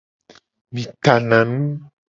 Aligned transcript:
Mi 0.73 0.83
tana 1.03 1.41
nu. 1.55 1.59